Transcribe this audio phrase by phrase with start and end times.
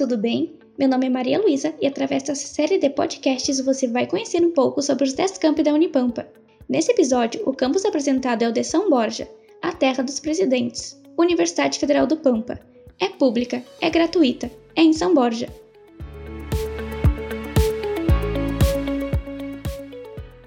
[0.00, 0.58] tudo bem?
[0.78, 4.50] Meu nome é Maria Luísa e através dessa série de podcasts você vai conhecer um
[4.50, 6.26] pouco sobre os 10 campi da Unipampa.
[6.66, 9.28] Nesse episódio, o campus apresentado é o de São Borja,
[9.60, 12.58] a terra dos presidentes, Universidade Federal do Pampa.
[12.98, 15.50] É pública, é gratuita, é em São Borja.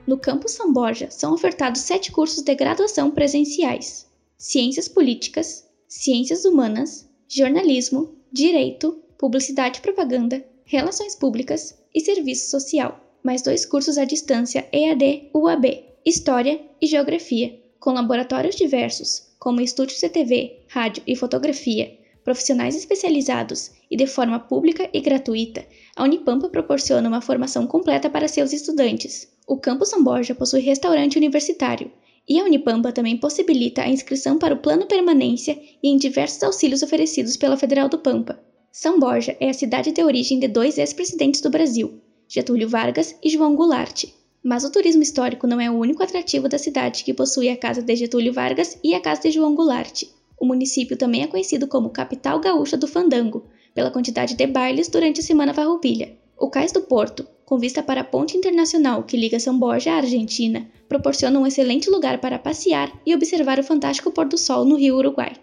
[0.08, 7.08] No campus São Borja são ofertados sete cursos de graduação presenciais: Ciências Políticas, Ciências Humanas,
[7.28, 14.68] Jornalismo, Direito, Publicidade e Propaganda, Relações Públicas e Serviço Social, mais dois cursos à distância
[14.70, 21.98] EAD UAB, História e Geografia, com laboratórios diversos, como estúdios de TV, rádio e fotografia,
[22.22, 25.66] profissionais especializados e de forma pública e gratuita,
[25.96, 29.30] a Unipampa proporciona uma formação completa para seus estudantes.
[29.48, 31.90] O campus São Borja possui restaurante universitário,
[32.28, 36.84] e a Unipampa também possibilita a inscrição para o Plano Permanência e em diversos auxílios
[36.84, 38.38] oferecidos pela Federal do Pampa.
[38.76, 43.30] São Borja é a cidade de origem de dois ex-presidentes do Brasil, Getúlio Vargas e
[43.30, 44.06] João Goulart.
[44.44, 47.84] Mas o turismo histórico não é o único atrativo da cidade que possui a casa
[47.84, 50.06] de Getúlio Vargas e a casa de João Goulart.
[50.42, 55.20] O município também é conhecido como capital gaúcha do fandango, pela quantidade de bailes durante
[55.20, 56.18] a Semana Farroupilha.
[56.36, 59.98] O Cais do Porto, com vista para a ponte internacional que liga São Borja à
[59.98, 64.78] Argentina, proporciona um excelente lugar para passear e observar o fantástico pôr do sol no
[64.78, 65.34] rio Uruguai.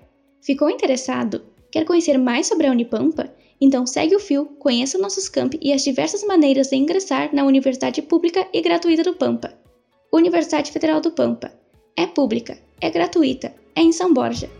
[0.42, 1.42] Ficou interessado?
[1.70, 3.32] Quer conhecer mais sobre a Unipampa?
[3.60, 8.00] Então segue o fio, conheça nossos campi e as diversas maneiras de ingressar na Universidade
[8.02, 9.52] Pública e Gratuita do Pampa.
[10.12, 11.52] Universidade Federal do Pampa.
[11.96, 14.50] É pública, é gratuita, é em São Borja.